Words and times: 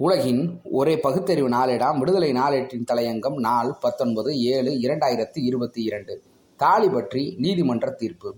உலகின் 0.00 0.60
ஒரே 0.70 0.98
பகுத்தறிவு 0.98 1.48
நாளேடாம் 1.48 1.98
விடுதலை 1.98 2.32
நாளேட்டின் 2.32 2.84
தலையங்கம் 2.92 3.34
நாள் 3.34 3.74
பத்தொன்பது 3.80 4.40
ஏழு 4.40 4.70
இரண்டாயிரத்தி 4.70 5.38
இருபத்தி 5.44 5.82
இரண்டு. 5.82 6.22
தாலி 6.56 6.88
பற்றி 6.88 7.34
நீதிமன்ற 7.38 7.90
தீர்ப்பு. 7.90 8.36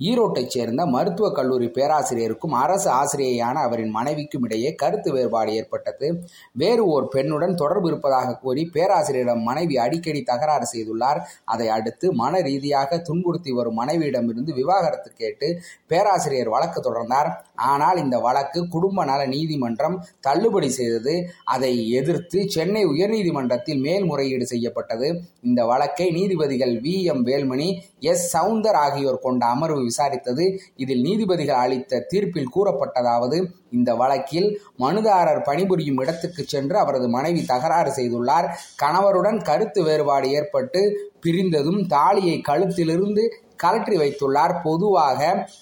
ஈரோட்டைச் 0.00 0.46
சேர்ந்த 0.46 0.86
மருத்துவக் 0.86 1.34
கல்லூரி 1.34 1.66
பேராசிரியருக்கும் 1.66 2.54
அரசு 2.62 2.90
ஆசிரியையான 2.90 3.52
அவரின் 3.52 3.90
மனைவிக்கும் 3.90 4.44
இடையே 4.44 4.74
கருத்து 4.74 5.12
வேறுபாடு 5.12 5.54
ஏற்பட்டது. 5.54 6.08
வேறு 6.52 6.86
ஓர் 6.86 7.08
பெண்ணுடன் 7.14 7.54
தொடர்பு 7.54 7.88
இருப்பதாக 7.88 8.36
கூறி 8.36 8.70
பேராசிரியரிடம் 8.72 9.42
மனைவி 9.42 9.78
அடிக்கடி 9.78 10.22
தகராறு 10.22 10.66
செய்துள்ளார். 10.74 11.20
அதை 11.44 11.68
அடுத்து 11.68 12.12
மன 12.12 12.40
ரீதியாக 12.40 12.98
துன்புறுத்தி 12.98 13.52
வரும் 13.52 13.78
மனைவியிடமிருந்து 13.80 14.54
விவாகரத்து 14.54 15.12
கேட்டு 15.16 15.60
பேராசிரியர் 15.86 16.48
வழக்கு 16.48 16.80
தொடர்ந்தார். 16.80 17.30
ஆனால் 17.54 17.96
இந்த 17.96 18.18
வழக்கு 18.18 18.68
குடும்ப 18.68 19.04
நல 19.04 19.26
நீதிமன்றம் 19.26 19.96
தள்ளுபடி 20.20 20.70
செய்தது. 20.70 21.14
அதை 21.44 21.90
எதிர்த்து 21.90 22.48
சென்னை 22.48 22.86
உயர்நீதிமன்றத்தில் 22.86 23.80
மேல்முறையீடு 23.80 24.46
செய்யப்பட்டது. 24.46 25.08
இந்த 25.42 25.64
வழக்கை 25.64 26.10
நீதிபதிகள் 26.10 26.74
V 26.80 27.02
M 27.02 27.22
Velmani 27.22 27.68
S 28.00 28.36
Soundar 28.36 28.80
ஆகியோர் 28.86 29.18
கொண்ட 29.18 29.46
அமர்வு 29.46 29.89
விசாரித்தது. 29.90 30.46
இதில் 30.76 31.04
நீதிபதிகள் 31.08 31.62
அளித்த 31.64 32.02
தீர்ப்பில் 32.12 32.52
கூறப்பட்டதாவது 32.56 33.38
இந்த 33.70 33.90
வழக்கில் 33.94 34.48
மனுதாரர் 34.78 35.42
பணிபுரியும் 35.42 36.00
இடத்துக்கு 36.02 36.42
சென்று 36.46 36.76
அவரது 36.78 37.08
மனைவி 37.08 37.44
தகராறு 37.52 37.92
செய்துள்ளார். 37.98 38.48
கணவருடன் 38.82 39.40
கருத்து 39.50 39.82
வேறுபாடு 39.82 40.28
ஏற்பட்டு 40.38 40.82
பிரிந்ததும் 41.26 41.80
தாலியை 41.86 42.36
கழுத்திலிருந்து 42.48 43.24
கலற்றி 43.62 43.96
வைத்துள்ளார். 44.02 44.54
பொதுவாக 44.66 45.20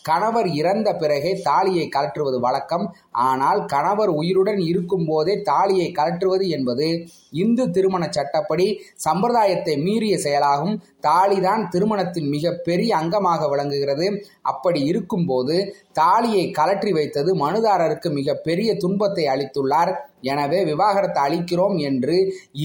கணவர் 0.09 0.48
இறந்த 0.61 0.89
பிறகே 1.02 1.33
தாலியை 1.48 1.87
கலற்றுவது 1.97 2.41
வழக்கம். 2.47 2.87
ஆனால் 3.29 3.61
கணவர் 3.75 4.12
உயிருடன் 4.20 4.61
இருக்கும் 4.70 5.06
போதே 5.11 5.34
தாலியை 5.51 5.89
கலற்றுவது 5.98 6.47
என்பது 6.56 6.89
இந்து 7.42 7.65
திருமண 7.77 8.05
சட்டப்படி 8.16 8.66
சம்பிரதாயத்தை 9.06 9.75
மீறிய 9.87 10.14
செயலாகும். 10.27 10.77
தாலிதான் 11.09 11.62
திருமணத்தின் 11.72 12.28
மிக 12.34 12.53
பெரிய 12.69 12.91
அங்கமாக 13.00 13.48
விளங்குகிறது. 13.53 14.06
அப்படி 14.53 14.81
இருக்கும்போது 14.91 15.56
தாலியை 16.00 16.44
கலற்றி 16.59 16.92
வைத்தது 16.98 17.31
மனுதாரருக்கு 17.44 18.09
மிக 18.19 18.34
பெரிய 18.47 18.70
துன்பத்தை 18.84 19.25
அளித்துள்ளார். 19.34 19.92
எனவே 20.31 20.61
விவாகரத்தை 20.69 21.20
அளிக்கிறோம் 21.27 21.77
என்று 21.89 22.17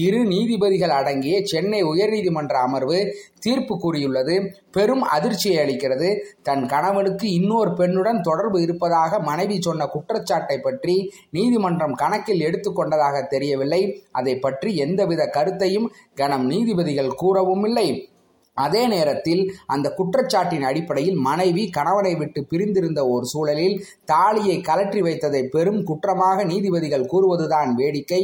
இரு 0.04 0.20
நீதிபதிகள் 0.32 0.94
அடங்கிய 1.00 1.34
சென்னை 1.52 1.80
உயர்நீதிமன்ற 1.90 2.54
அமர்வு 2.66 2.98
தீர்ப்பு 3.44 3.74
கூறியுள்ளது. 3.82 4.34
பெரும் 4.76 5.04
அதிர்ச்சியை 5.24 5.58
அளிக்கிறது. 5.64 6.08
தன் 6.42 6.64
கணவனுக்கு 6.74 7.26
இன்னொரு 7.40 7.72
பெண்ணுடன் 7.80 8.20
தொடர்பு 8.20 8.60
இருப்பதாக 8.62 9.20
மனைவி 9.30 9.58
சொன்ன 9.60 9.90
குற்றச்சாட்டை 9.96 10.58
பற்றி 10.60 10.96
நீதிமன்றம் 11.30 11.98
கணக்கில் 12.02 12.46
எடுத்துக்கொண்டதாக 12.48 13.26
தெரியவில்லை. 13.34 13.82
அதை 14.12 14.34
பற்றி 14.38 14.72
எந்தவித 14.86 15.22
கருத்தையும் 15.36 15.92
கனம் 16.14 16.48
நீதிபதிகள் 16.54 17.14
கூறவும் 17.22 17.64
இல்லை. 17.70 17.88
அதே 18.56 18.82
நேரத்தில் 18.86 19.40
அந்த 19.66 19.86
குற்றச்சாட்டின் 19.96 20.66
அடிப்படையில் 20.68 21.16
மனைவி 21.28 21.62
கணவனை 21.76 22.12
விட்டு 22.20 22.40
பிரிந்திருந்த 22.50 23.00
ஒரு 23.12 23.24
சூழலில் 23.24 23.74
தாலியை 24.04 24.56
கலற்றி 24.68 25.00
வைத்ததை 25.06 25.40
பெரும் 25.54 25.80
குற்றமாக 25.88 26.44
நீதிபதிகள் 26.44 27.08
கூறுவதுதான் 27.12 27.72
வேடிக்கை. 27.80 28.20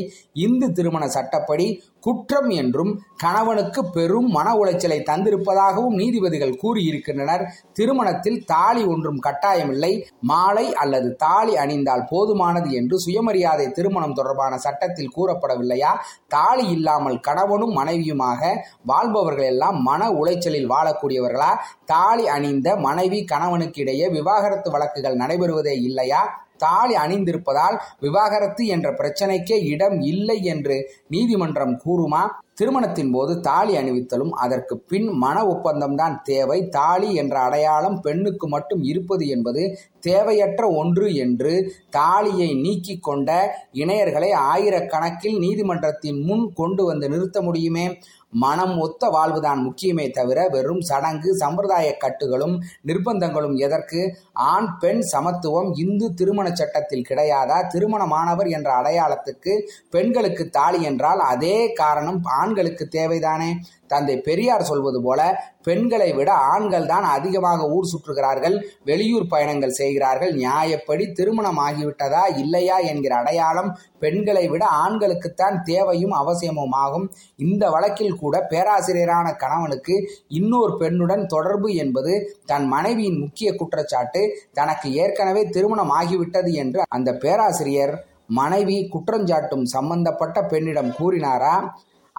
இந்து 0.46 0.68
திருமண 0.72 1.06
சட்டப்படி 1.16 1.66
குற்றம் 2.00 2.50
என்றும் 2.50 2.92
கணவனுக்கு 3.16 3.90
பெரும் 3.90 4.28
மன 4.28 4.54
உளைச்சலை 4.54 4.98
தந்திருப்பதாகவும் 5.02 5.94
நீதிபதிகள் 5.94 6.58
கூறியிருக்கின்றனர். 6.62 7.44
திருமணத்தில் 7.72 8.44
தாலி 8.44 8.84
ஒன்றும் 8.84 9.20
கட்டாயமில்லை. 9.22 10.02
மாலை 10.20 10.74
அல்லது 10.74 11.14
தாலி 11.16 11.56
அணிந்தால் 11.56 12.06
போதுமானது 12.10 12.70
என்று 12.70 12.98
சுயமரியாதை 12.98 13.70
திருமணம் 13.70 14.12
தொடர்பான 14.12 14.58
சட்டத்தில் 14.58 15.14
கூறப்படவில்லையா? 15.16 15.92
தாலி 16.28 16.68
இல்லாமல் 16.68 17.20
கணவனும் 17.20 17.76
மனைவியுமாக 17.78 18.52
வாழ்பவர்கள் 18.82 19.44
எல்லாம் 19.44 19.82
மன 19.82 20.10
உளைச்சலில் 20.10 20.70
வாழக்கூடியவர்களா? 20.70 21.52
தாலி 21.84 22.28
அணிந்த 22.28 22.76
மனைவி 22.76 23.24
கணவனுக்கு 23.24 23.80
இடையே 23.80 24.08
விவாகரத்து 24.08 24.70
வழக்குகள் 24.70 25.16
நடைபெறுவதே 25.16 25.82
இல்லையா? 25.82 26.48
தாலி 26.64 26.94
அணிந்திருப்பதால் 26.94 27.76
விவாகரத்து 28.00 28.64
என்ற 28.66 28.88
பிரச்சனைக்கே 28.92 29.58
இடம் 29.72 29.98
இல்லை 30.12 30.38
என்று 30.44 30.76
நீதிமன்றம் 31.08 31.74
கூறுமா? 31.84 32.22
திருமணத்தின் 32.54 33.12
போது 33.12 33.32
தாலி 33.40 33.72
அணிவித்தலும் 33.76 34.32
அதற்கு 34.44 34.74
பின் 34.90 35.06
மன 35.22 35.36
ஒப்பந்தம்தான் 35.44 36.16
தேவை. 36.22 36.58
தாலி 36.68 37.08
என்ற 37.14 37.34
அடையாளம் 37.40 37.96
பெண்ணுக்கு 38.00 38.46
மட்டும் 38.48 38.82
இருப்பது 38.82 39.24
என்பது 39.28 39.62
தேவையற்ற 40.00 40.64
ஒன்று 40.80 41.06
என்று 41.14 41.52
தாலியை 41.90 42.50
நீக்கி 42.54 42.96
கொண்ட 42.98 43.30
இணையர்களை 43.74 44.30
ஆயிரக்கணக்கில் 44.52 45.38
நீதிமன்றத்தின் 45.38 46.20
முன் 46.22 46.44
கொண்டு 46.54 46.84
வந்து 46.84 47.08
நிறுத்த 47.08 47.38
முடியுமே? 47.42 47.86
மனம் 48.32 48.78
ஒத்த 48.78 49.08
வாழ்வுதான் 49.08 49.60
முக்கியமே 49.66 50.10
தவிர 50.10 50.48
வெறும் 50.48 50.80
சடங்கு 50.80 51.34
சம்பிரதாய 51.34 51.96
கட்டுகளும் 52.00 52.60
நிர்பந்தங்களும் 52.86 53.56
எதற்கு? 53.56 54.16
ஆண் 54.32 54.76
பெண் 54.78 55.00
சமத்துவம் 55.00 55.74
இந்து 55.74 56.14
திருமண 56.14 56.54
சட்டத்தில் 56.54 57.06
கிடையாதா? 57.08 57.66
திருமணமானவர் 57.66 58.48
என்ற 58.48 58.82
அடையாளத்துக்கு 58.82 59.60
பெண்களுக்கு 59.90 60.48
தாலி 60.48 60.82
என்றால் 60.82 61.18
அதே 61.18 61.72
காரணம் 61.72 62.20
ஆண்களுக்கு 62.22 62.88
தேவைதானே? 62.90 63.56
தந்தை 63.92 64.16
பெரியார் 64.28 64.68
சொல்வது 64.70 65.00
போல 65.06 65.20
பெண்களை 65.68 66.10
விட 66.18 66.30
ஆண்கள் 66.52 66.86
தான் 66.90 67.06
அதிகமாக 67.16 67.66
ஊர் 67.76 67.88
சுற்றுகிறார்கள் 67.92 68.56
வெளியூர் 68.88 69.26
பயணங்கள் 69.32 69.78
செய்கிறார்கள் 69.80 70.32
நியாயப்படி 70.40 71.04
திருமணம் 71.18 71.60
ஆகிவிட்டதா 71.66 72.24
இல்லையா 72.42 72.76
என்கிற 72.92 73.14
அடையாளம் 73.22 73.70
பெண்களை 74.04 74.44
விட 74.52 74.64
ஆண்களுக்குத்தான் 74.84 75.56
தேவையும் 75.70 76.14
அவசியமும் 76.20 76.76
ஆகும். 76.84 77.06
இந்த 77.44 77.64
வழக்கில் 77.74 78.18
கூட 78.22 78.36
பேராசிரியரான 78.52 79.26
கணவனுக்கு 79.42 79.96
இன்னொரு 80.38 80.72
பெண்ணுடன் 80.82 81.24
தொடர்பு 81.26 81.70
என்பது 81.84 82.12
தன் 82.52 82.66
மனைவியின் 82.74 83.20
முக்கிய 83.24 83.50
குற்றச்சாட்டு. 83.60 84.22
தனக்கு 84.58 84.88
ஏற்கனவே 85.02 85.44
திருமணம் 85.56 85.92
ஆகிவிட்டது 86.00 86.52
என்று 86.64 86.80
அந்த 86.98 87.10
பேராசிரியர் 87.24 87.94
மனைவி 88.38 88.76
குற்றஞ்சாட்டும் 88.92 89.64
சம்பந்தப்பட்ட 89.74 90.38
பெண்ணிடம் 90.50 90.92
கூறினாரா? 90.98 91.54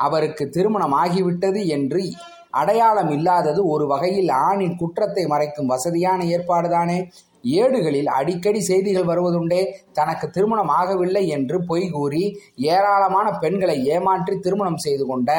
அவருக்கு 0.05 0.43
திருமணம் 0.49 0.95
ஆகிவிட்டது 1.03 1.61
என்று 1.77 2.03
அடையாளம் 2.51 3.11
இல்லாதது 3.11 3.59
ஒரு 3.73 3.85
வகையில் 3.87 4.31
ஆணின் 4.47 4.79
குற்றத்தை 4.79 5.23
மறைக்கும் 5.25 5.71
வசதியான 5.73 6.23
ஏற்பாடுதானே? 6.35 6.97
ஏடுகளில் 7.53 8.09
அடிக்கடி 8.17 8.59
செய்திகள் 8.61 9.07
வருவதுண்டே? 9.11 9.61
தனக்கு 9.93 10.25
திருமணம் 10.29 10.71
ஆகவில்லை 10.79 11.23
என்று 11.27 11.57
பொய் 11.65 11.85
கூறி 11.89 12.23
ஏராளமான 12.73 13.27
பெண்களை 13.43 13.77
ஏமாற்றி 13.95 14.35
திருமணம் 14.39 14.83
செய்து 14.85 15.05
கொண்ட 15.05 15.29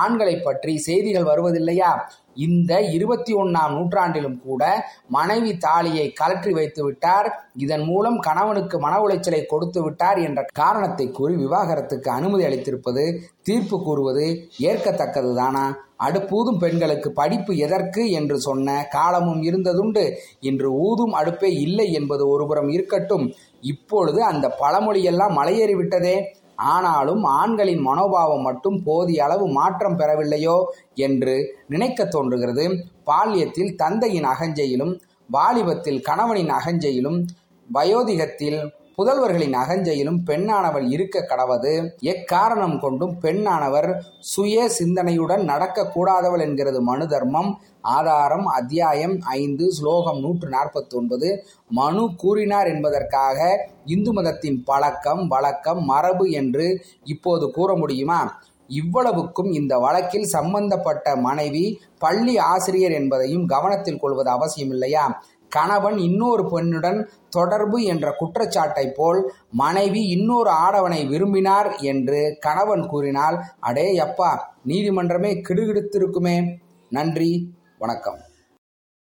ஆண்களை 0.00 0.34
பற்றி 0.40 0.74
செய்திகள் 0.88 1.28
வருவதில்லையா? 1.30 1.92
இந்த 2.34 2.80
இருபத்தி 2.80 3.32
ஒன்னாம் 3.34 3.74
நூற்றாண்டிலும் 3.76 4.38
கூட 4.42 4.62
மனைவி 5.08 5.56
தாலியை 5.56 6.12
கலற்றி 6.20 6.50
வைத்து 6.50 6.84
விட்டார். 6.84 7.28
இதன் 7.56 7.84
மூலம் 7.84 8.18
கணவனுக்கு 8.18 8.78
மன 8.80 8.94
உளைச்சலை 9.06 9.46
கொடுத்து 9.46 9.82
விட்டார் 9.82 10.18
என்ற 10.18 10.44
காரணத்தை 10.52 11.10
கூறி 11.10 11.34
விவாகரத்துக்கு 11.34 12.10
அனுமதி 12.10 12.44
அளித்திருப்பது 12.44 13.04
தீர்ப்பு 13.42 13.82
கூறுவது 13.82 14.26
ஏற்கத்தக்கது 14.58 15.34
தானா 15.34 15.64
அடுப்பூதும் 16.06 16.58
பெண்களுக்கு 16.58 17.12
படிப்பு 17.12 17.56
எதற்கு 17.56 18.10
என்று 18.10 18.40
சொன்ன 18.40 18.86
காலமும் 18.90 19.42
இருந்ததுண்டு. 19.42 20.04
இன்று 20.40 20.68
ஊதும் 20.86 21.14
அடுப்பே 21.14 21.50
இல்லை 21.60 21.92
என்பது 21.92 22.28
ஒருபுறம் 22.28 22.68
இருக்கட்டும். 22.68 23.26
இப்பொழுது 23.60 24.24
அந்த 24.24 24.56
பழமொழியெல்லாம் 24.60 25.36
மலையேறிவிட்டதே. 25.38 26.16
ஆனாலும் 26.56 27.24
ஆண்களின் 27.24 27.80
மனோபாவம் 27.80 28.42
மட்டும் 28.42 28.82
போதிய 28.82 29.24
அளவு 29.24 29.48
மாற்றம் 29.48 29.98
பெறவில்லையோ 29.98 30.64
என்று 30.94 31.56
நினைக்க 31.68 32.04
தோன்றுகிறது. 32.04 32.86
பால்யத்தில் 33.06 33.74
தந்தையின் 33.74 34.24
அகஞ்சையிலும் 34.24 35.00
வாலிபத்தில் 35.30 36.00
கணவனின் 36.00 36.50
அகஞ்சையிலும் 36.50 37.24
வயோதிகத்தில் 37.72 38.70
புதல்வர்களின் 38.98 39.54
அகஞ்சையிலும் 39.54 40.18
பெண்ணானவள் 40.26 40.86
இருக்க 40.90 41.20
கடவது. 41.20 41.72
எக்காரணம் 42.00 42.76
கொண்டும் 42.80 43.14
பெண்ணானவர் 43.22 43.88
சுய 44.20 44.70
சிந்தனையுடன் 44.78 45.42
நடக்கக்கூடாதவள் 45.52 46.40
என்கிறது 46.40 46.80
மனு 46.80 47.08
தர்மம். 47.08 47.50
ஆதாரம் 47.80 48.46
அத்தியாயம் 48.46 49.16
ஐந்து 49.20 49.72
ஸ்லோகம் 49.72 50.20
நூற்று 50.20 50.48
நாற்பத்தி 50.48 50.94
ஒன்பது 50.94 51.30
மனு 51.68 52.04
கூறினார் 52.16 52.66
என்பதற்காக 52.66 53.68
இந்து 53.84 54.12
மதத்தின் 54.12 54.62
பழக்கம் 54.64 55.26
வழக்கம் 55.26 55.84
மரபு 55.84 56.30
என்று 56.30 56.84
இப்போது 57.04 57.50
கூற 57.50 57.76
முடியுமா? 57.76 58.42
இவ்வளவுக்கும் 58.68 59.50
இந்த 59.52 59.78
வழக்கில் 59.78 60.24
சம்பந்தப்பட்ட 60.24 61.16
மனைவி 61.16 61.80
பள்ளி 61.98 62.38
ஆசிரியர் 62.38 62.92
என்பதையும் 62.92 63.46
கவனத்தில் 63.46 63.98
கொள்வது 63.98 64.30
அவசியமில்லையா? 64.30 65.02
கணவன் 65.56 65.98
இன்னொரு 65.98 66.44
பெண்ணுடன் 66.52 67.00
தொடர்பு 67.28 67.78
என்ற 67.92 68.06
குற்றச்சாட்டை 68.18 68.86
போல் 68.96 69.20
மனைவி 69.62 70.02
இன்னொரு 70.16 70.50
ஆடவனை 70.66 71.00
விரும்பினார் 71.08 71.70
என்று 71.92 72.20
கணவன் 72.40 72.84
கூறினால் 72.86 73.38
அடே 73.60 73.88
அப்பா 73.98 74.30
நீதிமன்றமே 74.68 75.32
கிடுகிடுத்திருக்குமே. 75.48 76.36
நன்றி 76.90 77.32
வணக்கம். 77.78 78.20